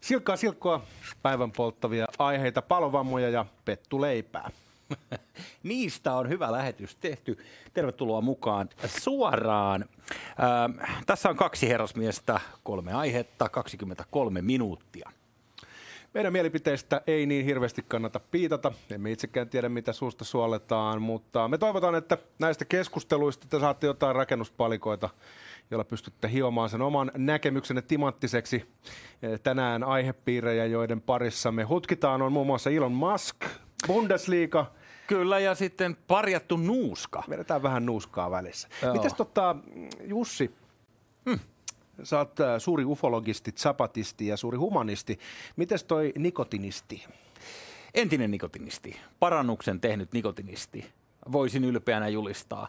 [0.00, 0.82] Silkkaa silkkoa,
[1.22, 4.50] päivän polttavia aiheita, palovammoja ja pettuleipää.
[5.62, 7.38] Niistä on hyvä lähetys tehty.
[7.74, 9.84] Tervetuloa mukaan suoraan.
[10.40, 15.10] Ähm, tässä on kaksi herrasmiestä, kolme aihetta, 23 minuuttia.
[16.14, 18.72] Meidän mielipiteistä ei niin hirveästi kannata piitata.
[18.90, 24.16] Emme itsekään tiedä, mitä suusta suoletaan, mutta me toivotaan, että näistä keskusteluista te saatte jotain
[24.16, 25.08] rakennuspalikoita,
[25.70, 28.64] jolla pystytte hiomaan sen oman näkemyksenne timanttiseksi.
[29.42, 33.36] Tänään aihepiirejä, joiden parissa me hutkitaan, on muun muassa Elon Musk,
[33.86, 34.66] Bundesliga,
[35.08, 37.22] Kyllä, ja sitten parjattu nuuska.
[37.28, 38.68] Vedetään vähän nuuskaa välissä.
[38.82, 38.92] Joo.
[38.92, 39.56] Mites tota,
[40.04, 40.50] Jussi,
[41.30, 41.38] hmm.
[42.02, 45.18] sä oot äh, suuri ufologisti, zapatisti ja suuri humanisti.
[45.56, 47.04] Mites toi nikotinisti?
[47.94, 50.86] Entinen nikotinisti, parannuksen tehnyt nikotinisti,
[51.32, 52.68] voisin ylpeänä julistaa.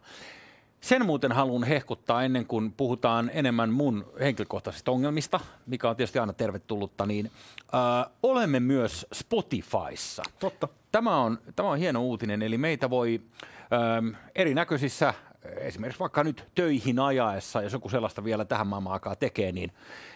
[0.82, 6.34] Sen muuten haluan hehkuttaa ennen kuin puhutaan enemmän mun henkilökohtaisista ongelmista, mikä on tietysti aina
[6.34, 10.24] tervetullutta, niin äh, olemme myös Spotifyssa.
[10.40, 10.68] Totta.
[10.92, 13.22] Tämä on, tämä on hieno uutinen, eli meitä voi
[13.74, 15.14] ähm, erinäköisissä
[15.58, 19.72] esimerkiksi vaikka nyt töihin ajaessa, jos joku sellaista vielä tähän maailman aikaa tekee, niin,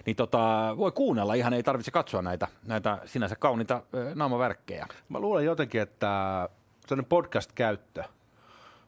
[0.06, 1.34] niin tota, voi kuunnella.
[1.34, 4.88] Ihan ei tarvitse katsoa näitä, näitä sinänsä kauniita äh, naamavärkkejä.
[5.10, 6.50] Mä luulen jotenkin, että
[6.88, 8.04] sellainen podcast-käyttö–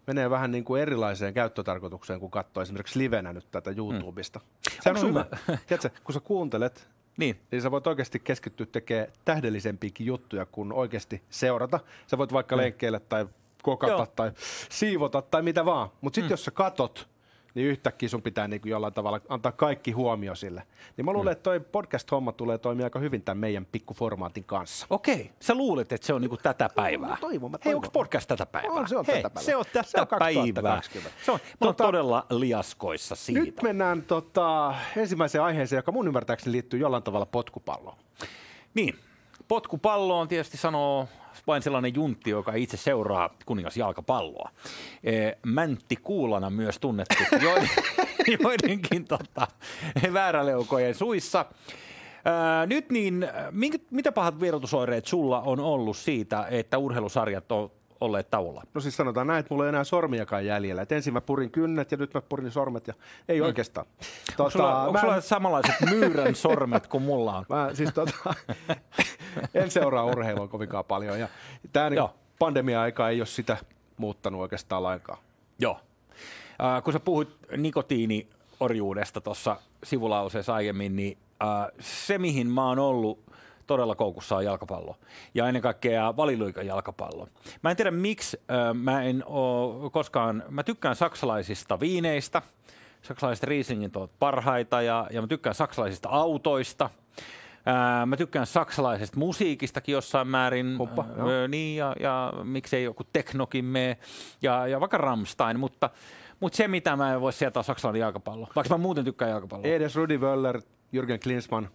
[0.07, 3.77] menee vähän niin kuin erilaiseen käyttötarkoitukseen, kun katsoo esimerkiksi livenä nyt tätä mm.
[3.77, 4.39] YouTubesta.
[4.39, 4.79] Hmm.
[4.81, 5.25] Se on hyvä.
[5.67, 7.39] Tiedätkö, kun sä kuuntelet, niin.
[7.51, 11.79] niin sä voit oikeasti keskittyä tekemään tähdellisempiäkin juttuja kuin oikeasti seurata.
[12.07, 12.63] Sä voit vaikka hmm.
[12.63, 13.27] lenkkeillä tai
[13.63, 14.05] kokata Joo.
[14.15, 14.31] tai
[14.69, 15.89] siivota tai mitä vaan.
[16.01, 16.33] Mutta sitten hmm.
[16.33, 17.09] jos sä katot,
[17.55, 20.63] niin yhtäkkiä sun pitää niin kuin jollain tavalla antaa kaikki huomio sille.
[20.97, 21.31] Niin mä luulen, mm.
[21.31, 24.87] että toi podcast-homma tulee toimia aika hyvin tämän meidän pikkuformaatin kanssa.
[24.89, 27.09] Okei, sä luulet, että se on niin kuin tätä päivää.
[27.09, 27.65] Mä toivon, mä toivon.
[27.65, 28.71] Hei, onko podcast tätä päivää?
[28.71, 29.43] On, se on Hei, tätä päivää.
[29.45, 30.81] Se on tätä se on päivää.
[31.25, 33.41] Se on, mä tota, todella liaskoissa siitä.
[33.41, 37.97] Nyt mennään tota, ensimmäiseen aiheeseen, joka mun ymmärtääkseni liittyy jollain tavalla potkupalloon.
[38.73, 38.95] Niin,
[39.47, 41.07] potkupalloon tietysti sanoo
[41.47, 44.49] vain sellainen juntti, joka itse seuraa kuningasjalkapalloa.
[45.03, 47.69] E, Mäntti Kuulana myös tunnettu joiden,
[48.39, 49.47] joidenkin tota,
[50.13, 51.45] vääräleukojen suissa.
[52.67, 53.27] Nyt niin,
[53.91, 57.71] mitä pahat vierotusoireet sulla on ollut siitä, että urheilusarjat on
[58.05, 58.63] olleet tauolla?
[58.73, 60.81] No siis sanotaan näin, että mulla ei enää sormiakaan jäljellä.
[60.81, 62.93] Et ensin mä purin kynnet ja nyt mä purin sormet ja
[63.29, 63.45] ei mm.
[63.45, 63.87] oikeastaan.
[64.37, 65.21] Tota, onko sulla, onko sulla en...
[65.21, 67.45] samanlaiset myyrän sormet kuin mulla on?
[67.55, 68.35] Mä siis tota,
[69.53, 71.27] en seuraa urheilua kovinkaan paljon ja
[71.73, 73.57] tämä niin pandemia-aika ei ole sitä
[73.97, 75.17] muuttanut oikeastaan lainkaan.
[75.59, 75.79] Joo.
[76.63, 83.24] Äh, kun sä puhuit nikotiiniorjuudesta tuossa sivulauseessa aiemmin, niin äh, se mihin mä oon ollut
[83.67, 84.95] todella koukussa on jalkapallo.
[85.33, 87.27] Ja ennen kaikkea valiluikan jalkapallo.
[87.61, 92.41] Mä en tiedä miksi äh, mä en oo koskaan, mä tykkään saksalaisista viineistä,
[93.01, 96.89] saksalaiset Riesingit ovat parhaita ja, ja mä tykkään saksalaisista autoista.
[97.65, 103.65] Ää, mä tykkään saksalaisesta musiikistakin jossain määrin, Hoppa, ää, niin, ja, ja miksei joku teknokin
[103.65, 103.97] mene,
[104.41, 105.89] ja, ja vaikka Rammstein, mutta,
[106.39, 109.67] mutta se mitä mä en voi sieltä on saksalainen jalkapallo, vaikka mä muuten tykkään jalkapalloa.
[109.67, 110.61] Ei edes Rudi Wöller,
[110.93, 111.67] Jürgen Klinsmann.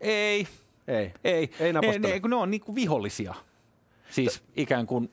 [0.00, 0.46] Ei,
[0.88, 1.12] ei.
[1.24, 1.50] Ei.
[1.60, 3.34] Ei ne, ne, ne on niinku vihollisia.
[4.10, 5.10] Siis T- ikään kuin,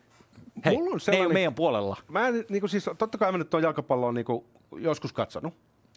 [0.65, 1.97] hei, Mulla on sellainen, meidän puolella.
[2.07, 5.53] Mä en, niinku siis, totta kai mä nyt tuon jalkapalloa niinku joskus katsonut.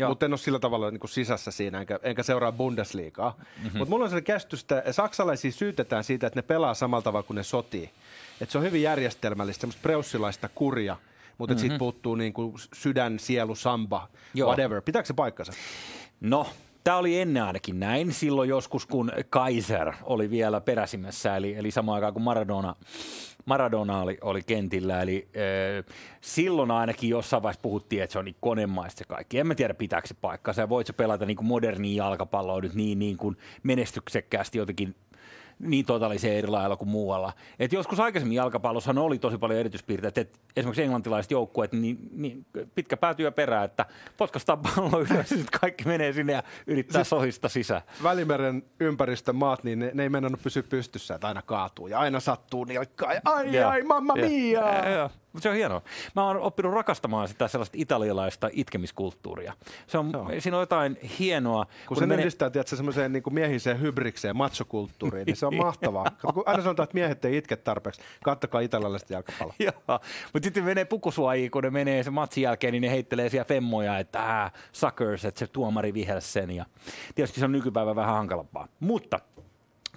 [0.08, 3.30] Mutta en ole sillä tavalla niin kuin sisässä siinä, enkä, enkä seuraa Bundesliigaa.
[3.38, 3.78] Mm-hmm.
[3.78, 7.34] Mutta mulla on sellainen käsitys, että saksalaisia syytetään siitä, että ne pelaa samalla tavalla kuin
[7.34, 7.90] ne sotii.
[8.40, 10.96] Että se on hyvin järjestelmällistä, semmoista preussilaista kuria,
[11.38, 11.60] mutta mm-hmm.
[11.60, 14.48] siitä puuttuu niin kuin sydän, sielu, samba, Joo.
[14.48, 14.82] whatever.
[14.82, 15.52] Pitääkö se paikkansa?
[16.20, 16.46] No,
[16.84, 21.94] Tämä oli ennen ainakin näin, silloin joskus kun Kaiser oli vielä peräsimmässä, eli, eli samaan
[21.94, 22.76] aikaan kuin Maradona,
[23.44, 25.02] Maradona oli, oli kentillä.
[25.02, 29.38] Eli äh, silloin ainakin jossain vaiheessa puhuttiin, että se on niin konemaista se kaikki.
[29.38, 32.74] En mä tiedä, pitääkö se paikkansa ja voit sä pelata niin kuin modernia jalkapalloa nyt
[32.74, 34.94] niin, niin kuin menestyksekkäästi jotenkin
[35.58, 37.32] niin totaalisen eri lailla kuin muualla.
[37.58, 42.96] Et joskus aikaisemmin jalkapallossa oli tosi paljon erityispiirteitä, että esimerkiksi englantilaiset joukkueet, niin, niin pitkä
[42.96, 43.86] päätyy perään, että
[44.16, 47.82] potkastaa pallo ylös, ja kaikki menee sinne ja yrittää siis sohista sisään.
[48.02, 52.20] Välimeren ympäristön maat, niin ne, ne ei mennä pysyä pystyssä, että aina kaatuu ja aina
[52.20, 53.16] sattuu nilkkaan.
[53.24, 54.60] Ai, ja, ai, mamma mia!
[54.60, 55.82] Ja, ja, mutta se on hienoa.
[56.16, 59.52] Mä oon oppinut rakastamaan sitä sellaista italialaista itkemiskulttuuria.
[59.86, 60.30] Se on, Joo.
[60.38, 61.64] Siinä on jotain hienoa.
[61.64, 62.22] Kun, kun se menee...
[62.22, 66.06] yhdistää tiedätkö, semmoiseen niin miehiseen hybrikseen, machokulttuuriin, niin se on mahtavaa.
[66.34, 69.54] kun aina sanotaan, että miehet ei itke tarpeeksi, kattokaa italialaista jalkapalloa.
[69.66, 70.00] Joo,
[70.32, 73.98] mutta sitten menee pukusuojiin, kun ne menee sen matsin jälkeen, niin ne heittelee siellä femmoja,
[73.98, 76.50] että äh, suckers, että se tuomari vihelsi sen.
[76.50, 76.64] Ja
[77.14, 78.68] tietysti se on nykypäivä vähän hankalampaa.
[78.80, 79.20] Mutta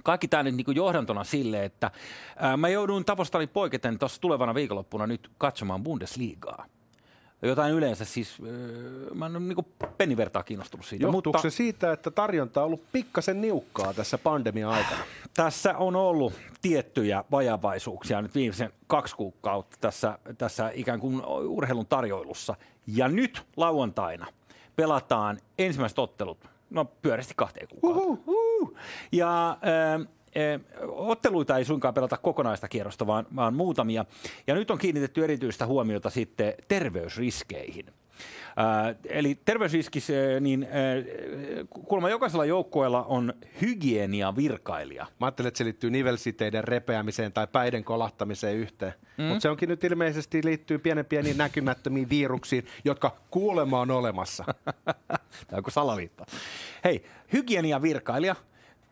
[0.06, 1.92] kaikki tämä nyt niin johdantona sille, että
[2.38, 6.66] ää, mä joudun tavostani poiketen tuossa tulevana viikonloppuna nyt katsomaan Bundesligaa.
[7.42, 8.42] jotain yleensä siis,
[9.14, 11.04] mä en ole niin pennivertaa kiinnostunut siitä.
[11.04, 15.04] Johtuuko mutta, se siitä, että tarjonta on ollut pikkasen niukkaa tässä pandemia-aikana?
[15.34, 22.56] Tässä on ollut tiettyjä vajavaisuuksia nyt viimeisen kaksi kuukautta tässä, tässä ikään kuin urheilun tarjoilussa.
[22.88, 24.28] Ja nyt lauantaina
[24.76, 26.38] pelataan ensimmäiset ottelut,
[26.70, 28.36] no pyörästi kahteen kuukauteen.
[28.62, 28.78] Uhuh.
[29.12, 30.08] Ja äh,
[30.88, 34.06] otteluita ei suinkaan pelata kokonaista kierrosta, vaan, vaan muutamia.
[34.48, 37.86] Ja nyt on kiinnitetty erityistä huomiota sitten terveysriskeihin.
[38.60, 40.08] Äh, eli terveysriskis,
[40.40, 40.70] niin äh,
[41.70, 45.06] kuulemma jokaisella joukkueella on hygieniavirkailija.
[45.20, 48.94] Mä ajattelin, että se liittyy nivelsiteiden repeämiseen tai päiden kolahtamiseen yhteen.
[49.18, 49.24] Mm.
[49.24, 54.46] Mutta se onkin nyt ilmeisesti liittyy pienen pieniin näkymättömiin viruksiin, jotka kuulemma on olemassa.
[55.48, 56.26] Tämä onko salaliitto?
[56.84, 57.04] Hei,
[57.34, 58.36] hygieniavirkailija–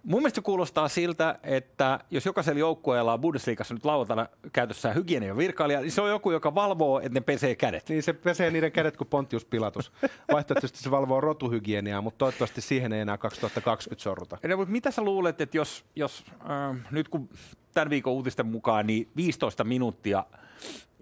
[0.03, 5.27] Mun mielestä se kuulostaa siltä, että jos jokaisella joukkueella on Bundesliigassa nyt lauantaina käytössä hygienia
[5.27, 7.89] ja virkailija, niin se on joku, joka valvoo, että ne pesee kädet.
[7.89, 9.91] Niin se pesee niiden kädet kuin Pontius Pilatus.
[10.31, 14.37] Vaihtoehtoisesti se valvoo rotuhygieniaa, mutta toivottavasti siihen ei enää 2020 sorruta.
[14.43, 17.29] Ja, mutta mitä sä luulet, että jos, jos äh, nyt kun
[17.73, 20.23] tämän viikon uutisten mukaan, niin 15 minuuttia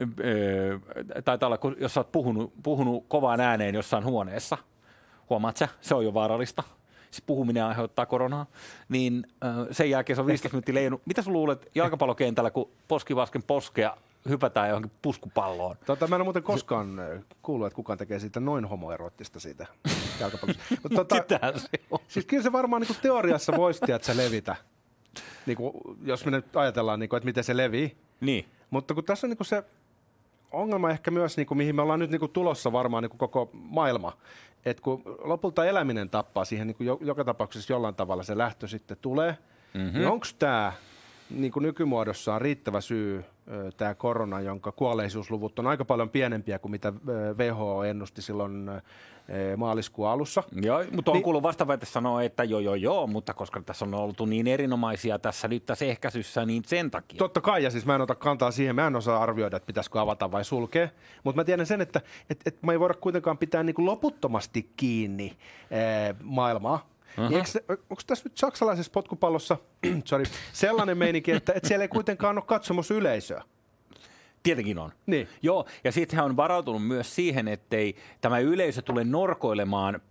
[0.01, 4.57] äh, taitaa olla, kun, jos sä oot puhunut, puhunut kovaan ääneen jossain huoneessa,
[5.29, 6.63] huomaat sä, se on jo vaarallista
[7.11, 8.45] siis puhuminen aiheuttaa koronaa,
[8.89, 9.27] niin
[9.71, 11.01] sen jälkeen se on 15 minuuttia leijunut.
[11.05, 13.97] Mitä sä luulet jalkapallokentällä, kun poskivasken poskea
[14.29, 15.75] hypätään johonkin puskupalloon?
[15.85, 17.01] Tota, mä en ole muuten koskaan
[17.41, 19.67] kuullut, että kukaan tekee siitä noin homoerottista siitä
[20.19, 20.63] jalkapallosta.
[20.95, 21.15] tota,
[21.55, 21.99] se on?
[22.07, 24.55] Siis kyllä se varmaan niin teoriassa voisi, että se levitä.
[25.45, 25.73] Niin kuin,
[26.03, 27.97] jos me nyt ajatellaan, niin kuin, että miten se levii.
[28.21, 28.45] Niin.
[28.69, 29.63] Mutta kun tässä on niin se
[30.51, 33.19] ongelma ehkä myös, niin kuin, mihin me ollaan nyt niin kuin tulossa varmaan niin kuin
[33.19, 34.17] koko maailma,
[34.65, 38.97] että kun lopulta eläminen tappaa siihen niin kuin joka tapauksessa jollain tavalla se lähtö sitten
[39.01, 39.37] tulee,
[39.73, 39.99] mm-hmm.
[39.99, 40.73] niin onko tämä
[41.35, 43.23] niin kuin nykymuodossaan riittävä syy
[43.77, 46.93] tämä korona, jonka kuolleisuusluvut on aika paljon pienempiä kuin mitä
[47.37, 48.71] WHO ennusti silloin
[49.57, 50.43] maaliskuun alussa.
[50.61, 53.93] Joo, mutta on niin, kuullut vastaväite sanoa, että joo, joo, joo, mutta koska tässä on
[53.93, 57.17] oltu niin erinomaisia tässä nyt tässä ehkäisyssä, niin sen takia.
[57.17, 60.01] Totta kai, ja siis mä en ota kantaa siihen, mä en osaa arvioida, että pitäisikö
[60.01, 60.87] avata vai sulkea,
[61.23, 64.69] mutta mä tiedän sen, että et, et mä ei voida kuitenkaan pitää niin kuin loputtomasti
[64.77, 65.37] kiinni
[65.71, 67.35] ee, maailmaa, Uh-huh.
[67.89, 69.57] onko tässä nyt saksalaisessa potkupallossa
[70.05, 73.43] sorry, sellainen meininki, että, että siellä ei kuitenkaan ole katsomusyleisöä?
[74.43, 74.91] Tietenkin on.
[75.05, 75.27] Niin.
[75.41, 80.01] Joo, ja sitten hän on varautunut myös siihen, ettei tämä yleisö tule norkoilemaan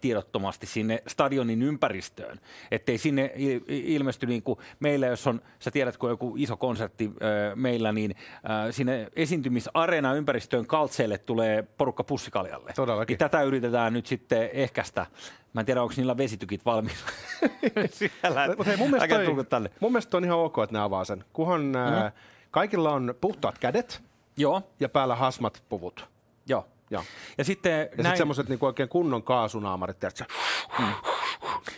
[0.00, 2.40] tiedottomasti sinne stadionin ympäristöön.
[2.70, 3.32] Ettei sinne
[3.68, 8.14] ilmesty niin kuin meillä, jos on, sä tiedät, kun joku iso konsertti äh, meillä, niin
[8.34, 12.72] äh, sinne esiintymisareena ympäristöön kaltseelle tulee porukka pussikaljalle.
[12.76, 13.14] Todellakin.
[13.14, 15.06] Ja tätä yritetään nyt sitten ehkäistä.
[15.52, 16.98] Mä en tiedä, onko niillä vesitykit valmiina
[17.90, 18.46] siellä.
[18.46, 19.14] Mutta hei, mun mielestä,
[19.50, 21.24] toi, mun mielestä on ihan ok, että ne avaa sen.
[21.32, 22.12] Kunhan mm-hmm.
[22.50, 24.02] Kaikilla on puhtaat kädet
[24.36, 24.62] Joo.
[24.80, 26.08] ja päällä hasmat puvut.
[26.46, 26.66] Joo.
[26.90, 27.04] Joo.
[27.38, 28.06] Ja sitten ja näin...
[28.06, 30.24] sit semmoiset niinku oikein kunnon kaasunaamarit, tiedätkö?
[30.78, 30.86] Mm.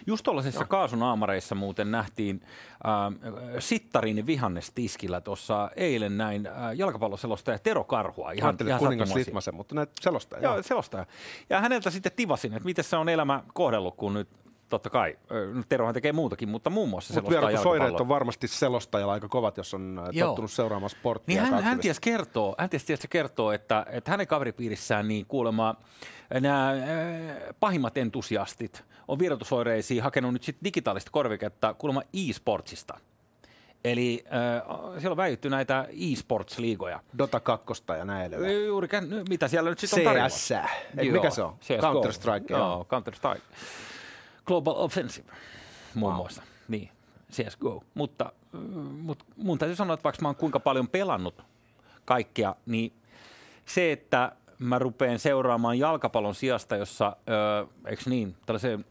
[0.06, 8.32] Just tuollaisissa kaasunaamareissa muuten nähtiin äh, Sittarin vihannestiskillä tuossa eilen näin äh, jalkapalloselostaja Tero Karhua.
[8.32, 10.42] Ihan, Ajattelin ihan kuningas Litmasen, mutta näet selostaja.
[10.42, 11.06] Joo, selostaja.
[11.50, 14.28] Ja häneltä sitten tivasin, että miten se on elämä kohdellut, kun nyt
[14.70, 15.18] totta kai.
[15.68, 19.74] Terohan tekee muutakin, mutta muun muassa Mut selostaa soireet on varmasti selostajalla aika kovat, jos
[19.74, 20.28] on Joo.
[20.28, 21.42] tottunut seuraamaan sporttia.
[21.42, 25.74] Niin hän, hän ties kertoo, hän ties, ties kertoo, että, että hänen kaveripiirissään niin kuulemma
[26.40, 26.74] nämä
[27.60, 32.98] pahimmat entusiastit on vierotusoireisiin hakenut nyt sit digitaalista korviketta kuulemma e-sportsista.
[33.84, 37.00] Eli äh, siellä on väitetty näitä e-sports-liigoja.
[37.18, 38.66] Dota 2 ja näin edelleen.
[38.66, 38.88] Juuri,
[39.28, 40.28] mitä siellä nyt sitten on tarjolla?
[40.28, 40.52] CS.
[41.12, 41.56] Mikä se on?
[41.80, 42.46] Counter-Strike.
[42.48, 43.42] Joo, Counter-Strike.
[44.50, 45.32] Global Offensive
[45.94, 46.16] muun wow.
[46.16, 46.42] muassa.
[46.68, 46.88] Niin,
[47.32, 47.84] CSGO.
[47.94, 48.32] Mutta,
[49.02, 51.42] mutta mun täytyy sanoa, että vaikka mä oon kuinka paljon pelannut
[52.04, 52.92] kaikkea, niin
[53.64, 58.84] se, että mä rupean seuraamaan jalkapallon sijasta, jossa, ö, eikö niin, tällaisen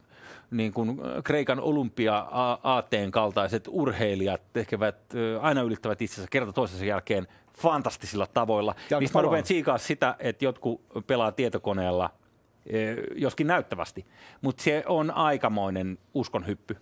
[0.50, 2.26] niin kuin Kreikan olympia
[2.62, 4.96] aateen kaltaiset urheilijat tekevät,
[5.40, 7.26] aina ylittävät itsensä kerta toisensa jälkeen
[7.58, 8.74] fantastisilla tavoilla.
[9.00, 12.10] Niin mä rupean tsiikaa sitä, että jotkut pelaa tietokoneella
[13.16, 14.06] joskin näyttävästi.
[14.40, 16.76] Mutta se on aikamoinen uskonhyppy.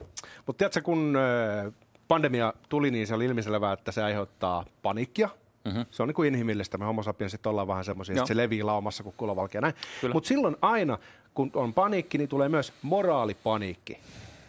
[0.46, 1.72] Mutta tiedätkö, kun eh,
[2.08, 5.28] pandemia tuli, niin se oli ilmiselvää, että se aiheuttaa paniikkia.
[5.64, 5.84] Mm-hmm.
[5.90, 6.78] Se on niin kuin inhimillistä.
[6.78, 9.74] Me homo sapiensit ollaan vähän semmoisia, että se levii laumassa kuin kulovalkea näin.
[10.12, 10.98] Mutta silloin aina,
[11.34, 13.98] kun on paniikki, niin tulee myös moraalipaniikki.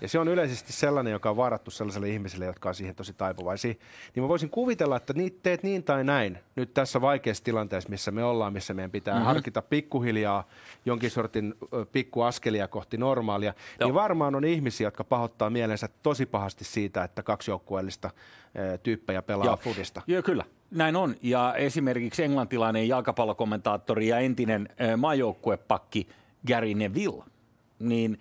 [0.01, 3.73] Ja se on yleisesti sellainen, joka on varattu sellaiselle ihmisille, jotka on siihen tosi taipuvaisia.
[4.15, 8.11] Niin mä voisin kuvitella, että niitä teet niin tai näin nyt tässä vaikeassa tilanteessa, missä
[8.11, 9.25] me ollaan, missä meidän pitää mm-hmm.
[9.25, 10.47] harkita pikkuhiljaa
[10.85, 11.53] jonkin sortin
[11.91, 13.53] pikkuaskelia kohti normaalia.
[13.79, 13.87] Joo.
[13.87, 18.09] Niin varmaan on ihmisiä, jotka pahoittaa mielensä tosi pahasti siitä, että kaksi joukkueellista
[18.83, 19.57] tyyppejä pelaa Joo.
[19.57, 20.01] fudista.
[20.07, 20.45] Joo, kyllä.
[20.71, 21.15] Näin on.
[21.21, 26.07] Ja esimerkiksi englantilainen jalkapallokommentaattori ja entinen maajoukkuepakki
[26.47, 27.23] Gary Neville,
[27.79, 28.19] niin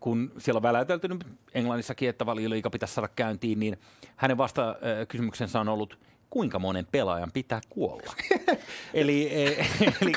[0.00, 1.08] kun siellä on väläytelty
[1.54, 3.78] Englannissakin, että valioliiga pitäisi saada käyntiin, niin
[4.16, 4.76] hänen vasta
[5.08, 5.98] kysymyksensä on ollut,
[6.32, 8.12] kuinka monen pelaajan pitää kuolla.
[8.94, 9.46] eli e,
[10.02, 10.12] eli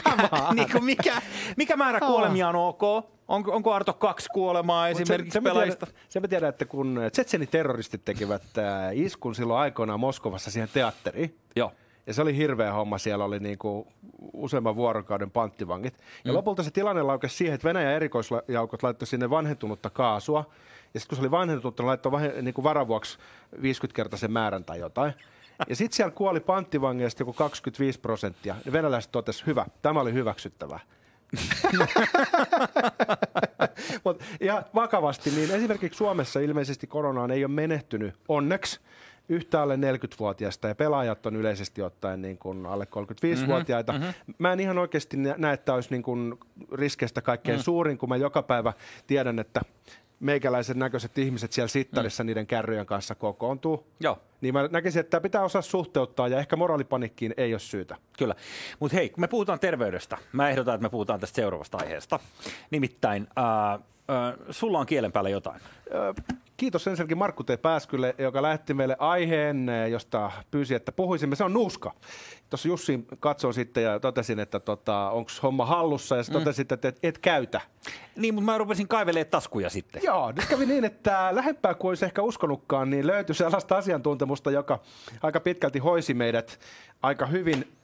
[0.54, 1.22] niin kuin mikä,
[1.58, 2.82] mikä määrä kuolemia on ok?
[3.28, 5.88] Onko, onko Arto kaksi kuolemaa esimerkiksi se, se pelaajista?
[6.10, 11.36] Se mä tiedän, että kun Tsetseni terroristit tekivät äh, iskun silloin aikoinaan Moskovassa siihen teatteriin.
[11.56, 11.72] Joo.
[12.08, 13.88] Ja se oli hirveä homma, siellä oli niinku
[14.34, 15.98] useamman vuorokauden panttivangit.
[16.26, 16.36] Ja mm.
[16.36, 20.46] lopulta se tilanne laukesi siihen, että Venäjän erikoisjaukot laittoi sinne vanhentunutta kaasua.
[20.94, 23.18] Ja sitten kun se oli vanhentunutta, ne laittoi vähän, niinku varavuoksi
[23.56, 25.14] 50-kertaisen määrän tai jotain.
[25.70, 28.56] Ja sitten siellä kuoli panttivangeista joku 25 prosenttia.
[28.66, 30.80] Ja venäläiset totesivat, hyvä, tämä oli hyväksyttävää.
[34.06, 38.80] Mut, ja vakavasti, niin esimerkiksi Suomessa ilmeisesti koronaan ei ole menehtynyt onneksi
[39.30, 43.92] yhtä alle 40-vuotiaista ja pelaajat on yleisesti ottaen niin kuin alle 35-vuotiaita.
[43.92, 44.36] Mm-hmm, mm-hmm.
[44.38, 46.40] Mä en ihan oikeasti näe, että olisi niin kuin
[46.72, 47.64] riskeistä kaikkein mm.
[47.64, 48.74] suurin, kun mä joka päivä
[49.08, 49.62] tiedän, että
[50.20, 52.26] meikäläisen näköiset ihmiset siellä sittarissa mm.
[52.26, 53.88] niiden kärryjen kanssa kokoontuu.
[54.00, 54.18] Joo.
[54.42, 57.96] Niin mä näkisin, että tämä pitää osaa suhteuttaa ja ehkä moraalipanikkiin ei ole syytä.
[58.18, 58.36] Kyllä.
[58.80, 62.20] Mutta hei, kun me puhutaan terveydestä, mä ehdotan, että me puhutaan tästä seuraavasta aiheesta.
[62.72, 63.80] Nimittäin, äh,
[64.50, 65.62] sulla on kielen päällä jotain.
[66.58, 67.48] Kiitos ensinnäkin Markku T.
[67.62, 71.36] Pääskylle, joka lähetti meille aiheen, josta pyysi, että puhuisimme.
[71.36, 71.94] Se on nuuska.
[72.50, 76.34] Tuossa Jussi katsoin sitten ja totesin, että tota, onko homma hallussa ja mm.
[76.34, 77.62] totesin, että et, et käytä.
[78.16, 80.02] Niin, mutta mä rupesin kaivelemaan taskuja sitten.
[80.06, 84.80] Joo, nyt kävi niin, että lähempää kuin olisi ehkä uskonutkaan, niin löytyi sellaista asiantuntemusta, joka
[85.22, 86.60] aika pitkälti hoisi meidät
[87.02, 87.75] aika hyvin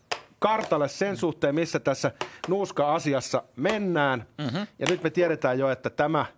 [0.41, 2.11] kartalle sen suhteen, missä tässä
[2.47, 4.25] nuuska-asiassa mennään.
[4.37, 4.67] Mm-hmm.
[4.79, 6.25] Ja nyt me tiedetään jo, että tämä–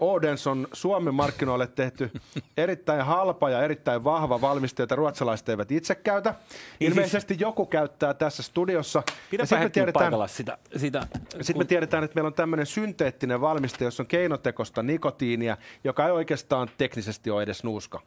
[0.00, 2.10] Odens on Suomen markkinoille tehty
[2.56, 6.34] erittäin halpa ja erittäin vahva valmistaja, jota ruotsalaiset eivät itse käytä.
[6.80, 9.02] Niin Ilmeisesti siis, joku käyttää tässä studiossa.
[9.30, 10.58] Pidäpä ja me tiedetään, sitä.
[10.76, 11.60] sitä sitten kun...
[11.60, 16.70] me tiedetään, että meillä on tämmöinen synteettinen valmiste, jossa on keinotekosta nikotiinia, joka ei oikeastaan
[16.78, 18.00] teknisesti ole edes nuuska.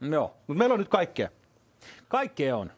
[0.00, 0.34] Joo.
[0.46, 1.28] Mutta meillä on nyt kaikkea.
[2.08, 2.72] Kaikkea on.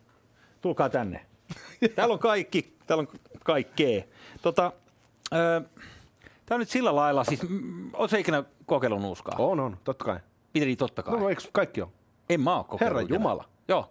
[0.61, 1.27] Tulkaa tänne.
[1.95, 2.77] Täällä on kaikki.
[2.87, 3.09] Täällä on
[3.45, 4.03] kaikkea.
[4.43, 4.73] Tota,
[5.35, 5.61] öö,
[6.47, 7.41] Tämä on nyt sillä lailla, siis
[7.93, 9.35] oletko ikinä kokeillut nuuskaa?
[9.39, 10.19] On, on, totta kai.
[10.55, 11.21] Miten niin totta kai?
[11.21, 11.89] No, eikö kaikki on?
[12.31, 13.01] En mä ole kokeillut.
[13.01, 13.45] Herra Jumala.
[13.69, 13.91] Joo.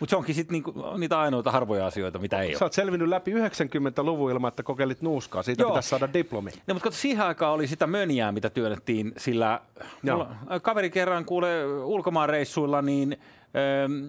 [0.00, 2.58] Mutta se onkin sitten niinku, niitä ainoita harvoja asioita, mitä ei Sä ole.
[2.58, 5.42] Sä oot selvinnyt läpi 90-luvun ilman, että kokeilit nuuskaa.
[5.42, 5.70] Siitä Joo.
[5.70, 6.50] pitäisi saada diplomi.
[6.66, 9.60] No, mutta siihen aikaan oli sitä mönjää, mitä työnnettiin, sillä
[10.02, 10.28] mulla,
[10.62, 13.16] kaveri kerran kuule ulkomaan reissuilla, niin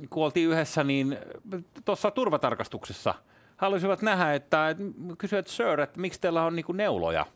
[0.10, 1.18] kun oltiin yhdessä, niin
[1.86, 3.14] tuossa turvatarkastuksessa
[3.58, 4.76] halusivat nähdä, että
[5.18, 7.26] kysyivät, sir, että miksi teillä on niinku neuloja–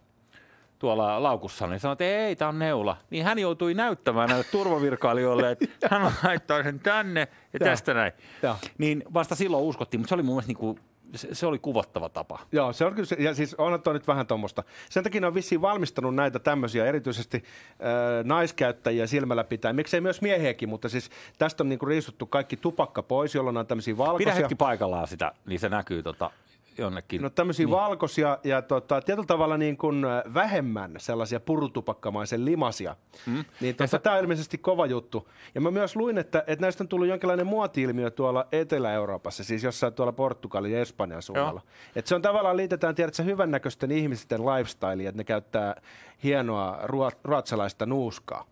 [0.80, 2.98] tuolla laukussa, niin sanoi, että ei, tämä on neula.
[3.10, 8.12] Niin hän joutui näyttämään näille turvavirkailijoille, että hän laittaa sen tänne ja tästä näin.
[8.42, 8.56] Ja.
[8.78, 10.80] Niin vasta silloin uskottiin, mutta se oli mun mielestä niin kuin
[11.16, 12.40] se, se oli kuvottava tapa.
[12.52, 14.64] Joo, se on kyllä, ja siis on tuo nyt vähän tuommoista.
[14.90, 19.74] Sen takia ne on vissiin valmistanut näitä tämmöisiä, erityisesti äh, naiskäyttäjiä silmällä pitää.
[19.74, 23.98] Miksei myös miehiäkin, mutta siis tästä on niinku riisuttu kaikki tupakka pois, jolloin on tämmöisiä
[23.98, 24.34] valkoisia.
[24.34, 26.32] Pidä hetki paikallaan sitä, niin se näkyy tota
[26.78, 27.22] jonnekin.
[27.22, 27.76] No tämmöisiä niin.
[27.76, 32.96] valkoisia ja tota, tietyllä tavalla niin kuin vähemmän sellaisia purutupakkamaisen limasia.
[33.26, 33.46] Mm.
[33.62, 34.00] Niin tota, sä...
[34.00, 35.30] tämä on ilmeisesti kova juttu.
[35.56, 39.94] Ja mä myös luin, että, että näistä on tullut jonkinlainen muoti-ilmiö tuolla Etelä-Euroopassa, siis jossain
[39.94, 41.62] tuolla Portugalin ja Espanjan suunnalla.
[41.96, 45.82] Että se on tavallaan liitetään, tiedätkö, hyvännäköisten ihmisten lifestyle, että ne käyttää
[46.24, 46.80] hienoa
[47.24, 48.46] ruotsalaista nuuskaa.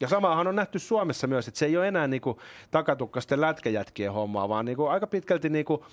[0.00, 4.48] Ja samahan on nähty Suomessa myös, että se ei ole enää niinku takatukkasten lätkäjätkien hommaa,
[4.48, 5.84] vaan niinku aika pitkälti niinku,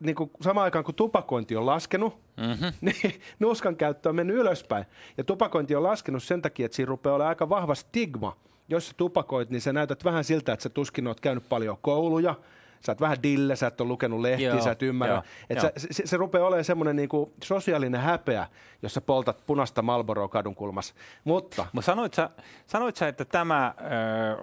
[0.00, 2.72] niinku samaan aikaan kun tupakointi on laskenut, mm-hmm.
[3.02, 4.84] niin nuuskan käyttö on mennyt ylöspäin.
[5.16, 8.36] Ja tupakointi on laskenut sen takia, että siinä rupeaa olemaan aika vahva stigma.
[8.68, 12.34] Jos sä tupakoit, niin sä näytät vähän siltä, että sä tuskin oot käynyt paljon kouluja–
[12.80, 15.14] sä oot vähän dille, sä et ole lukenut lehtiä, joo, sä et ymmärrä.
[15.14, 15.70] Joo, et joo.
[15.76, 18.46] Sä, se, se rupeaa olemaan semmoinen niinku sosiaalinen häpeä,
[18.82, 20.94] jos sä poltat punaista Marlboroa kadun kulmassa.
[21.24, 21.66] Mutta...
[21.72, 22.30] Mutta sanoit sä,
[22.66, 23.74] sanoit sä, että tämä, äh,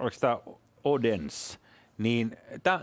[0.02, 0.38] oliko tämä
[0.84, 1.58] Odens,
[1.98, 2.36] niin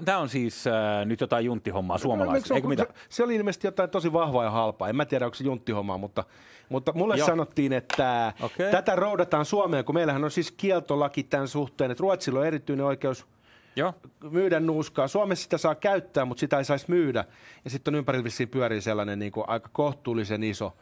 [0.05, 2.85] tämä on siis äh, nyt jotain junttihommaa suomalaisista, eikö mitä?
[3.09, 4.89] Se oli ilmeisesti jotain tosi vahvaa ja halpaa.
[4.89, 6.23] En mä tiedä, onko se junttihommaa, mutta,
[6.69, 7.27] mutta mulle Joo.
[7.27, 8.71] sanottiin, että okay.
[8.71, 13.25] tätä roudataan Suomeen, kun meillähän on siis kieltolaki tämän suhteen, että Ruotsilla on erityinen oikeus–
[13.75, 13.93] Joo.
[14.31, 15.07] myydä nuuskaa.
[15.07, 17.25] Suomessa sitä saa käyttää, mutta sitä ei saisi myydä.
[17.63, 20.73] Ja sitten on ympärillä pyörii sellainen niin kuin aika kohtuullisen iso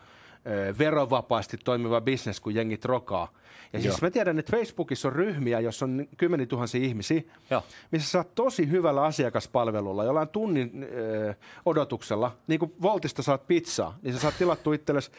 [0.80, 3.32] verovapaasti toimiva bisnes, kun jengit rokaa.
[3.74, 3.98] Ja siis Joo.
[4.02, 7.64] mä tiedän, että Facebookissa on ryhmiä, jossa on kymmeniä tuhansia ihmisiä, Joo.
[7.92, 11.34] missä saat tosi hyvällä asiakaspalvelulla, jollain tunnin ö,
[11.66, 15.12] odotuksella, niin kuin Voltista saat pizzaa, niin sä saat tilattua itsellesi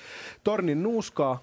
[0.44, 1.42] tornin nuuskaa,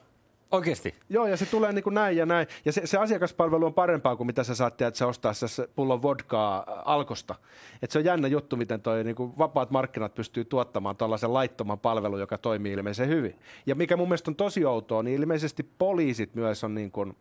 [0.51, 0.96] Oikeasti.
[1.10, 2.48] Joo, ja se tulee niin kuin näin ja näin.
[2.66, 6.01] Ja se, se asiakaspalvelu on parempaa kuin mitä sä saat että sä ostaa se pullon
[6.01, 7.36] vodkaa alkosta.
[7.82, 11.80] Et se on jännä juttu, miten toi niin kuin vapaat markkinat pystyy tuottamaan tällaisen laittoman
[11.80, 13.39] palvelun, joka toimii ilmeisen hyvin.
[13.66, 17.18] Ja mikä mun mielestä on tosi outoa, niin ilmeisesti poliisit myös on niin kuin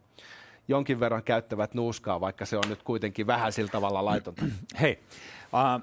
[0.68, 4.44] jonkin verran käyttävät nuuskaa, vaikka se on nyt kuitenkin vähän sillä tavalla laitonta.
[4.80, 4.98] Hei,
[5.52, 5.82] uh,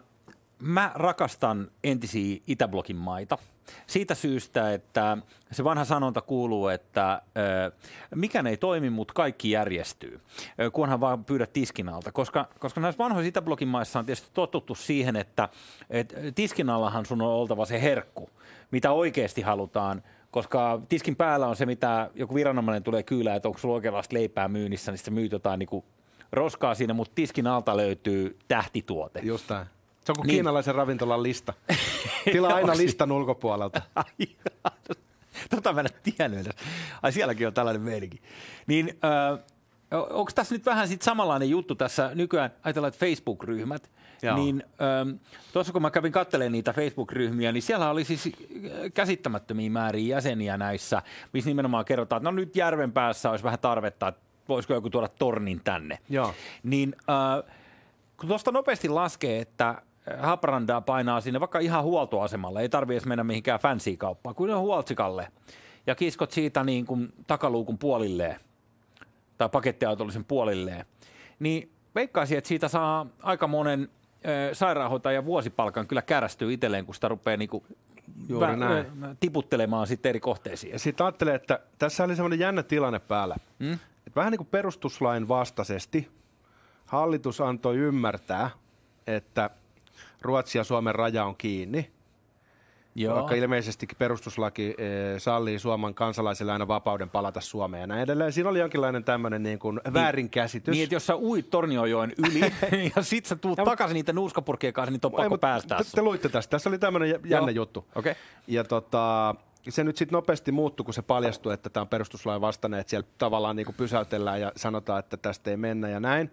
[0.59, 3.38] mä rakastan entisiä Itäblokin maita.
[3.88, 5.17] Siitä syystä, että
[5.51, 7.22] se vanha sanonta kuuluu, että
[8.15, 10.22] mikään ei toimi, mutta kaikki järjestyy,
[10.74, 12.12] kunhan vaan pyydät tiskin alta.
[12.12, 15.50] Koska, koska näissä vanhoissa Itäblokin maissa on tietysti totuttu siihen, että
[15.89, 18.29] et tiskin allahan sun on oltava se herkku,
[18.72, 20.03] mitä oikeasti halutaan
[20.34, 24.48] koska tiskin päällä on se, mitä joku viranomainen tulee kyylään, että onko sulla oikeanlaista leipää
[24.48, 25.84] myynnissä, niin se myyt jotain niin
[26.32, 29.20] roskaa siinä, mutta tiskin alta löytyy tähtituote.
[29.24, 29.67] Just näin.
[30.03, 30.36] Se on kuin Niin.
[30.36, 31.53] kiinalaisen ravintolan lista.
[32.31, 33.81] Tilaa aina listan ulkopuolelta.
[35.50, 36.55] Tota mä en tiennyt edes.
[37.01, 38.22] Ai sielläkin on tällainen meininki.
[38.67, 39.39] Niin äh,
[39.91, 43.91] onko tässä nyt vähän sit samanlainen juttu tässä nykyään, ajatellaan, että Facebook-ryhmät,
[44.22, 44.36] Joo.
[44.36, 45.15] niin ähm,
[45.53, 48.31] tuossa kun mä kävin katselemaan niitä Facebook-ryhmiä, niin siellä oli siis äh,
[48.93, 51.01] käsittämättömiä määriä jäseniä näissä,
[51.33, 55.07] missä nimenomaan kerrotaan, että no nyt järven päässä olisi vähän tarvetta, että voisiko joku tuoda
[55.07, 56.00] tornin tänne.
[56.10, 56.33] Joo.
[56.63, 57.51] Niin äh,
[58.17, 59.81] kun tuosta nopeasti laskee, että
[60.19, 64.62] Haparandaa painaa sinne vaikka ihan huoltoasemalle, ei tarvitse edes mennä mihinkään fancy kauppaan, kun on
[64.62, 65.27] huoltsikalle
[65.88, 68.39] ja kiskot siitä niin kuin takaluukun puolilleen
[69.38, 70.86] tai pakettiautollisen puolilleen,
[71.39, 73.89] niin veikkaisin, että siitä saa aika monen
[74.53, 77.63] sairaanhoitajan vuosipalkan kyllä kärästyy itselleen, kun sitä rupeaa niin kuin
[78.29, 78.86] Juuri näin.
[79.19, 80.74] tiputtelemaan sitten eri kohteisiin.
[80.74, 83.36] Ja sitten ajattelee, että tässä oli semmoinen jännä tilanne päällä.
[83.60, 83.74] Mm?
[84.07, 86.10] Et vähän niin kuin perustuslain vastaisesti
[86.86, 88.50] hallitus antoi ymmärtää,
[89.07, 89.50] että
[90.23, 91.91] Ruotsi ja Suomen raja on kiinni,
[92.95, 93.15] Joo.
[93.15, 98.31] vaikka ilmeisestikin perustuslaki e, sallii Suomen kansalaisille aina vapauden palata Suomeen ja näin edelleen.
[98.33, 100.71] Siinä oli jonkinlainen tämmöinen niin kuin väärinkäsitys.
[100.71, 102.39] Niin, että jos sä uit Tornionjoen yli
[102.95, 105.83] ja sit sä tuut Ja- takaisin niitä nuuskapurkkien kanssa, niin on pakko mut päästää te,
[105.95, 106.51] te luitte tästä.
[106.51, 107.61] Tässä oli tämmöinen jä- jännä Joo.
[107.63, 107.85] juttu.
[107.95, 108.15] Okei.
[108.47, 109.35] Ja tota,
[109.69, 113.07] se nyt sitten nopeasti muuttui, kun se paljastui, että tämä on perustuslain vastainen, että siellä
[113.17, 116.31] tavallaan niin kuin pysäytellään ja sanotaan, että tästä ei mennä ja näin.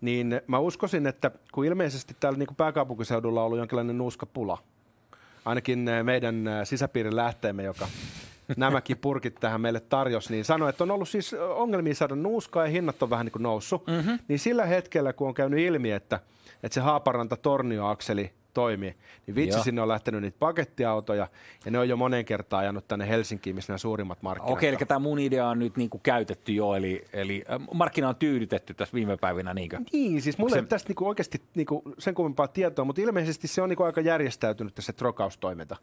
[0.00, 4.58] Niin mä uskoisin, että kun ilmeisesti täällä niin kuin pääkaupunkiseudulla on ollut jonkinlainen nuuskapula,
[5.44, 7.88] ainakin eh, meidän eh, sisäpiirin lähteemme, joka
[8.56, 12.70] nämäkin purkit tähän meille tarjosi, niin sanoi, että on ollut siis ongelmia saada nuuskaa ja
[12.70, 13.86] hinnat on vähän niin kuin noussut.
[13.86, 14.18] Mm-hmm.
[14.28, 16.20] Niin sillä hetkellä, kun on käynyt ilmi, että,
[16.62, 18.94] että se Haaparanta-Tornio-akseli toimii,
[19.26, 19.64] niin vitsi Joo.
[19.64, 21.28] sinne on lähtenyt niitä pakettiautoja
[21.64, 24.76] ja ne on jo monen kertaa ajanut tänne Helsinkiin, missä nämä suurimmat markkinat Okei, eli
[24.76, 28.94] tämä mun idea on nyt niinku käytetty jo, eli, eli äh, markkina on tyydytetty tässä
[28.94, 29.78] viime päivinä, niinkö?
[29.92, 33.62] Niin, siis mulla Se- ei tästä niinku oikeasti niinku sen kummempaa tietoa, mutta ilmeisesti se
[33.62, 35.76] on niinku aika järjestäytynyt se trokaustoiminta.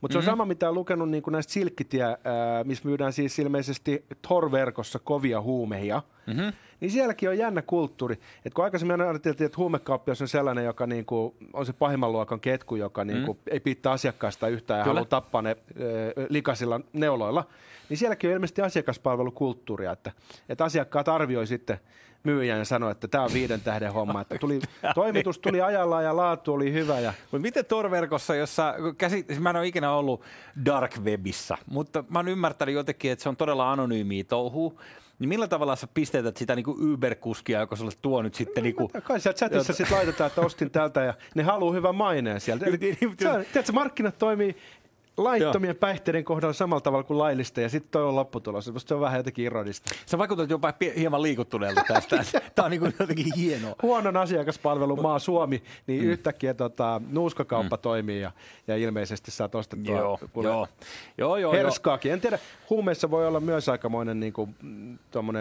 [0.00, 2.16] Mutta se on sama, mitä on lukenut niinku näistä silkkitie, ää,
[2.64, 6.02] missä myydään siis ilmeisesti Tor-verkossa kovia huumeja.
[6.26, 6.52] Mm-hmm.
[6.80, 8.14] Niin sielläkin on jännä kulttuuri.
[8.44, 12.76] että kun aikaisemmin ajateltiin, että huumekauppias on sellainen, joka niinku, on se pahimman luokan ketku,
[12.76, 14.94] joka niinku, ei piittaa asiakkaasta yhtään ja Kyllä.
[14.94, 17.44] haluaa tappaa ne ö, likaisilla neuloilla,
[17.88, 20.12] niin sielläkin on ilmeisesti asiakaspalvelukulttuuria, että,
[20.48, 21.80] että asiakkaat arvioi sitten
[22.26, 24.60] myyjän ja sanoi, että tämä on viiden tähden homma, että tuli,
[24.94, 29.50] toimitus tuli ajallaan ja laatu oli hyvä ja Mutta miten Tor-verkossa, jossa käsi, siis mä
[29.50, 30.22] en ole ikinä ollut
[30.64, 34.74] dark webissa, mutta mä oon ymmärtänyt jotenkin, että se on todella anonyymiä touhua,
[35.18, 38.90] niin millä tavalla sä pistetät sitä niinku Uber-kuskia, joka sulle tuo nyt sitten niinku...
[39.02, 42.66] kai sieltä chatissa sitten laitetaan, että ostin tältä ja ne haluaa hyvän maineen sieltä.
[42.66, 44.56] Eli, Niin, niin, tiedätkö, markkinat toimii
[45.16, 48.72] laittomien päihteiden kohdalla samalla tavalla kuin laillista ja sitten toi on lopputulos.
[48.72, 49.94] Musta Se on vähän jotenkin ironista.
[50.06, 52.24] Sä vaikutat jopa hieman liikuttuneelta tästä.
[52.54, 53.74] Tää on niinku jotenkin hienoa.
[53.82, 56.10] huonon asiakaspalvelun maa Suomi, niin mm.
[56.10, 57.80] yhtäkkiä tota, nuuskakauppa mm.
[57.80, 58.32] toimii ja,
[58.66, 60.68] ja ilmeisesti saat ostettua Joo, kuule, joo, joo,
[61.18, 61.52] joo, joo.
[61.52, 62.12] herskaakin.
[62.12, 62.38] En tiedä,
[62.70, 64.54] huumeissa voi olla myös aikamoinen niin kuin,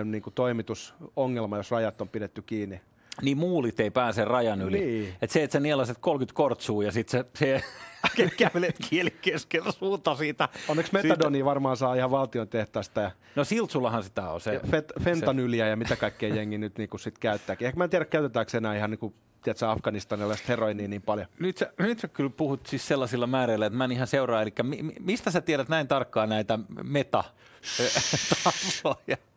[0.05, 2.81] niin kuin toimitusongelma, jos rajat on pidetty kiinni.
[3.21, 4.79] Niin muulit ei pääse rajan yli.
[4.79, 5.13] Niin.
[5.21, 7.61] Et se, että sä nielaset 30 kortsua ja sitten se,
[8.17, 10.49] se kävelet kieli keskellä suuta siitä.
[10.67, 14.59] Onneksi siitä- metadonia varmaan saa ihan valtion tehtaasta ja No Siltsullahan sitä on se.
[14.71, 17.65] fet, fentanyliä ja mitä kaikkea jengi nyt niin kuin sit käyttääkin.
[17.67, 21.27] Ehkä mä en tiedä, käytetäänkö se enää ihan niin kuin, tiedätkö, Afganistanilaista heroinia niin paljon.
[21.39, 24.41] Nyt sä, nyt sä kyllä puhut siis sellaisilla määreillä, että mä en ihan seuraa.
[24.41, 29.17] Eli mi- mistä sä tiedät näin tarkkaan näitä meta-tasoja?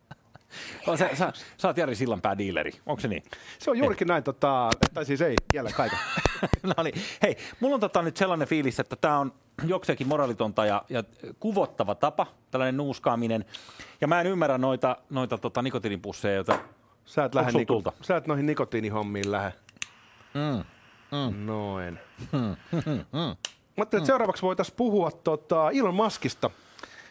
[0.86, 3.22] No, sä, sä, sä oot Jari Sillanpää diileri, onko se niin?
[3.58, 5.98] Se on juurikin näin, tota, tai siis ei, jälleen kaiken.
[6.76, 6.94] no niin.
[7.22, 9.32] Hei, mulla on tota nyt sellainen fiilis, että tämä on
[9.66, 11.04] jokseenkin moraalitonta ja, ja
[11.40, 13.44] kuvottava tapa, tällainen nuuskaaminen.
[14.00, 16.58] Ja mä en ymmärrä noita, noita tota, nikotiinipusseja, joita
[17.04, 17.92] Sä et, lähde niinku, tulta?
[18.00, 19.52] sä et noihin nikotiinihommiin lähde.
[20.34, 20.64] Mm.
[21.46, 21.98] Noin.
[22.32, 23.36] Mä
[23.76, 26.50] ajattelin, että seuraavaksi voitaisiin puhua tota Elon Muskista,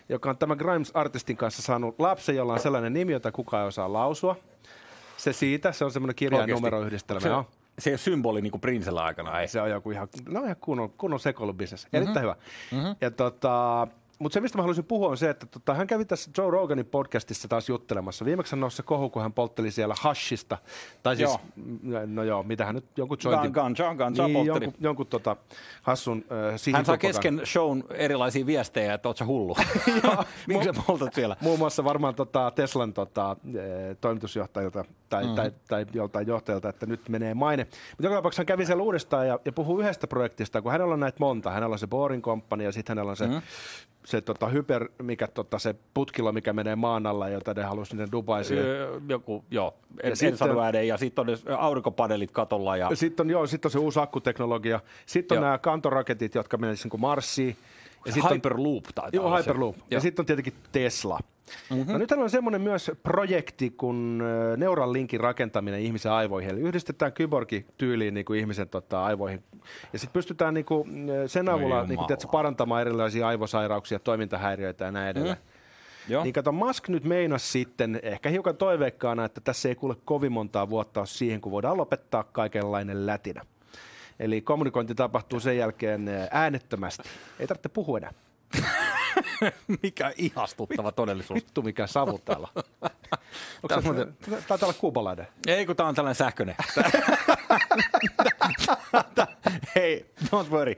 [0.10, 3.94] joka on tämän Grimes-artistin kanssa saanut lapsen, jolla on sellainen nimi, jota kukaan ei osaa
[3.94, 4.36] lausua.
[5.18, 6.62] Se siitä, se on semmoinen kirja- ja Oikeesti?
[6.62, 7.20] numeroyhdistelmä.
[7.20, 7.46] se, joo.
[7.80, 8.62] se ei ole symboli niin kuin
[9.02, 9.48] aikana, ei.
[9.48, 11.88] Se on joku ihan, no ihan kunnon, kunnon sekoilubisnes.
[11.94, 12.36] Erittäin hyvä.
[12.72, 12.96] Mm-hmm.
[13.02, 13.88] Ja tota,
[14.20, 16.86] mutta se, mistä mä haluaisin puhua, on se, että tota, hän kävi tässä Joe Roganin
[16.86, 18.26] podcastissa taas juttelemassa.
[18.26, 20.58] Viimeksi hän nousi se kohu, kun hän poltteli siellä hashista.
[21.04, 21.30] Tai siis,
[21.84, 22.02] Joo.
[22.06, 23.52] no joo, mitä hän nyt, jonkun jointin.
[23.52, 24.66] Ganja, ganja niin, poltteli.
[24.66, 25.36] jonkun, jonkun tota,
[25.82, 29.56] hassun äh, Hän saa kesken shown erilaisia viestejä, että oot sä hullu.
[30.48, 31.36] Miksi sä poltat siellä?
[31.42, 33.36] Muun muassa varmaan tota Teslan tota,
[34.02, 35.36] toimitusjohtajilta tai, mm.
[35.36, 37.64] tai, tai joltain johtajalta, että nyt menee maine.
[37.64, 41.00] Mutta joka tapauksessa hän kävi siellä uudestaan ja, ja puhuu yhdestä projektista, kun hänellä on
[41.00, 41.52] näitä monta.
[41.52, 43.42] Hänellä on se Boring Company ja sitten hänellä on se, mm.
[44.06, 48.08] se tota, hyper, mikä tota, se putkilo, mikä menee maan alla, jota ne halusi sinne
[48.12, 48.60] Dubaisiin.
[49.10, 50.88] Joku, joo, en, Ja en sitten- sano ääneen.
[50.88, 52.78] Ja sitten on ne aurinkopaneelit katolla.
[52.78, 54.80] Ja, Sitten on, joo, sit on se uusi akkuteknologia.
[55.06, 57.58] Sitten on nämä kantoraketit, jotka menee niin Marsiin.
[58.08, 59.76] Ja sit on- Hyperloop taitaa Joo, Hyperloop.
[59.76, 59.82] Se.
[59.92, 61.20] Ja sitten on tietenkin Tesla.
[61.70, 61.92] Mm-hmm.
[61.92, 66.52] No nyt on semmoinen myös projekti kuin ö, Neuralinkin rakentaminen ihmisen aivoihin.
[66.52, 69.44] Eli yhdistetään kyborgi-tyyliin niin kuin ihmisen tota, aivoihin.
[69.94, 74.92] Ja sitten pystytään niin kuin, sen avulla niin kuin, tiedätkö, parantamaan erilaisia aivosairauksia, toimintahäiriöitä ja
[74.92, 75.38] näin edelleen.
[75.38, 76.14] Mm.
[76.14, 76.24] Joo.
[76.24, 80.70] Niin kato, Musk nyt meinas sitten, ehkä hiukan toiveikkaana, että tässä ei kuule kovin montaa
[80.70, 83.42] vuotta siihen, kun voidaan lopettaa kaikenlainen lätinä.
[84.20, 87.10] Eli kommunikointi tapahtuu sen jälkeen ö, äänettömästi.
[87.40, 88.14] Ei tarvitse puhua enää.
[89.84, 91.36] Mikä ihastuttava todellisuus.
[91.36, 92.48] Vittu mikä savu täällä.
[93.64, 95.28] Onko muuten, taitaa olla kuubalainen.
[95.48, 96.56] Ei, kun tää on tällainen sähköinen.
[99.76, 100.76] Hei, don't worry.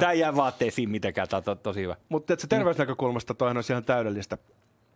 [0.00, 1.96] Tää jää vaatteisiin mitenkään, tää on to- tosi hyvä.
[2.08, 4.38] Mutta se terveysnäkökulmasta toihan olisi ihan täydellistä.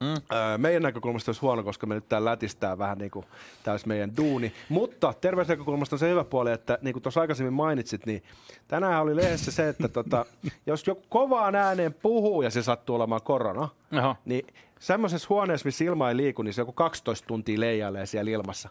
[0.00, 0.37] Mm.
[0.37, 3.26] Öö, meidän näkökulmasta olisi huono, koska me nyt täällä lätistää vähän niin kuin
[3.62, 4.52] täys meidän duuni.
[4.68, 8.22] Mutta terveysnäkökulmasta on se hyvä puoli, että niin kuin tuossa aikaisemmin mainitsit, niin
[8.68, 10.26] tänään oli lehdessä se, että tota,
[10.66, 14.16] jos joku kovaan ääneen puhuu ja se sattuu olemaan korona, Oho.
[14.24, 14.46] niin
[14.78, 18.68] semmoisessa huoneessa, missä ilma ei liiku, niin se joku 12 tuntia leijailee siellä ilmassa.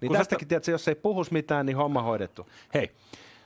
[0.00, 2.46] Niin Kun sä- tästäkin, tiedätkö, jos ei puhus mitään, niin homma hoidettu.
[2.74, 2.90] Hei,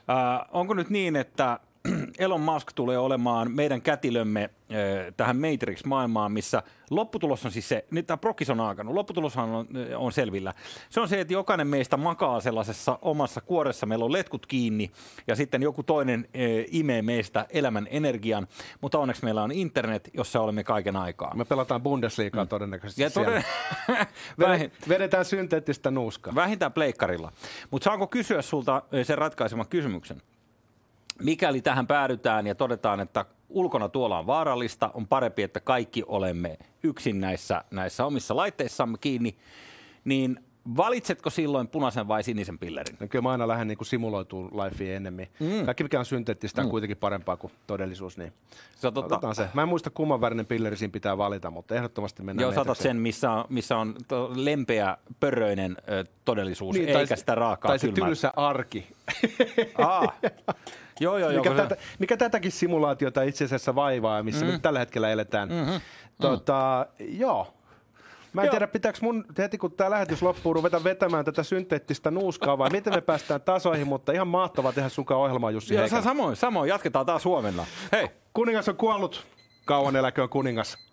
[0.09, 1.59] äh, onko nyt niin, että
[2.19, 8.07] Elon Musk tulee olemaan meidän kätilömme äh, tähän Matrix-maailmaan, missä lopputulos on siis se, nyt
[8.07, 10.53] tämä Prokis on alkanut, lopputuloshan on, on selvillä.
[10.89, 14.91] Se on se, että jokainen meistä makaa sellaisessa omassa kuoressa, meillä on letkut kiinni
[15.27, 16.27] ja sitten joku toinen
[16.71, 18.47] imee meistä elämän energian,
[18.81, 21.35] mutta onneksi meillä on internet, jossa olemme kaiken aikaa.
[21.35, 22.49] Me pelataan Bundesliigaa mm.
[22.49, 23.43] todennäköisesti Ja toden...
[24.39, 26.35] Vedetään, vedetään synteettistä nuuskaa.
[26.35, 27.31] Vähintään pleikkarilla.
[27.71, 30.21] Mutta saanko kysyä sulta sen ratkaiseman kysymyksen?
[31.23, 36.57] Mikäli tähän päädytään ja todetaan, että ulkona tuolla on vaarallista, on parempi, että kaikki olemme
[36.83, 39.37] yksin näissä, näissä omissa laitteissamme kiinni,
[40.05, 40.46] niin
[40.77, 42.97] valitsetko silloin punaisen vai sinisen pillerin?
[42.99, 45.27] No kyllä mä aina lähden niin kuin simuloituun lifeen ennemmin.
[45.39, 45.65] Mm.
[45.65, 48.17] Kaikki mikä on synteettistä on kuitenkin parempaa kuin todellisuus.
[48.17, 48.33] Niin
[48.75, 49.49] Se on totta, otetaan se.
[49.53, 52.97] Mä en muista kumman värinen pilleri siinä pitää valita, mutta ehdottomasti mennään Joo, saatat sen,
[52.97, 53.95] missä on, missä on
[54.35, 58.07] lempeä, pörröinen ö, todellisuus, niin, eikä tai, sitä raakaa Tai se kylmää.
[58.07, 58.87] tylsä arki,
[59.77, 60.13] Aa.
[60.99, 61.43] Joo, joo, joo.
[61.43, 64.51] mikä, se- tätä, mikä tätäkin simulaatiota itse asiassa vaivaa, missä mm.
[64.51, 65.49] nyt tällä hetkellä eletään.
[65.49, 65.81] Mm-hmm.
[66.21, 67.53] Tota, joo.
[68.37, 68.51] Mä en Joo.
[68.51, 72.93] tiedä, pitääkö mun heti kun tämä lähetys loppuu ruveta vetämään tätä synteettistä nuuskaa vai miten
[72.93, 76.69] me päästään tasoihin, mutta ihan mahtavaa tehdä sunkaan ohjelmaa Jussi Joo, samoin, samoin.
[76.69, 77.65] Jatketaan taas huomenna.
[77.91, 78.07] Hei.
[78.33, 79.25] Kuningas on kuollut.
[79.65, 80.86] Kauan eläköön kuningas.